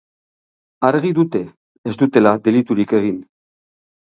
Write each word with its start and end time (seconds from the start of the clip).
Argi 0.87 1.11
dute 1.19 1.41
ez 1.91 1.95
dutela 2.05 2.33
deliturik 2.49 2.97
egin. 3.03 3.21